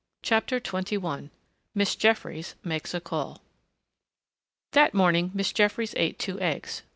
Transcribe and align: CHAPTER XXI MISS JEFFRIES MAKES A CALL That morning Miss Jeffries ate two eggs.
CHAPTER 0.23 0.59
XXI 0.59 1.29
MISS 1.75 1.95
JEFFRIES 1.95 2.55
MAKES 2.63 2.95
A 2.95 3.01
CALL 3.01 3.43
That 4.71 4.95
morning 4.95 5.29
Miss 5.35 5.53
Jeffries 5.53 5.93
ate 5.95 6.17
two 6.17 6.39
eggs. 6.41 6.81